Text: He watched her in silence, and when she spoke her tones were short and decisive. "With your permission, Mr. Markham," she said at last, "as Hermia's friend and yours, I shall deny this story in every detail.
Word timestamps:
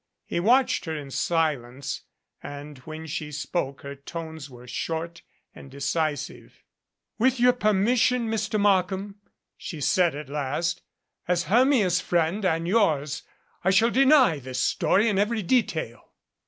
He 0.25 0.39
watched 0.39 0.85
her 0.85 0.95
in 0.95 1.11
silence, 1.11 2.05
and 2.41 2.79
when 2.79 3.05
she 3.05 3.31
spoke 3.31 3.81
her 3.83 3.93
tones 3.95 4.49
were 4.49 4.65
short 4.65 5.21
and 5.53 5.69
decisive. 5.69 6.63
"With 7.19 7.39
your 7.39 7.53
permission, 7.53 8.27
Mr. 8.27 8.59
Markham," 8.59 9.17
she 9.55 9.79
said 9.79 10.15
at 10.15 10.27
last, 10.27 10.81
"as 11.27 11.43
Hermia's 11.43 12.01
friend 12.01 12.43
and 12.43 12.67
yours, 12.67 13.21
I 13.63 13.69
shall 13.69 13.91
deny 13.91 14.39
this 14.39 14.59
story 14.59 15.07
in 15.07 15.19
every 15.19 15.43
detail. 15.43 16.01